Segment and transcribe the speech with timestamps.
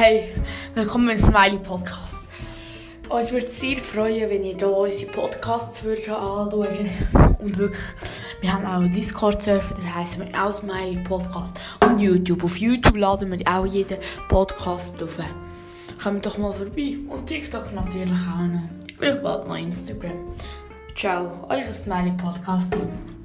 [0.00, 0.28] Hey,
[0.76, 2.28] willkommen im Smiley Podcast.
[3.08, 6.52] Uns würde es sehr freuen, wenn ihr hier unsere Podcasts würdet anschauen
[7.40, 7.82] Und wirklich,
[8.40, 11.58] wir haben auch einen Discord-Server, der heisst wir auch Smiley Podcast.
[11.84, 12.44] Und YouTube.
[12.44, 13.98] Auf YouTube laden wir auch jeden
[14.28, 15.18] Podcast auf.
[16.00, 16.98] Kommt doch mal vorbei.
[17.08, 18.68] Und TikTok natürlich auch noch.
[19.00, 20.32] Vielleicht bald noch Instagram.
[20.94, 23.17] Ciao, euer Smiley Podcast-Team.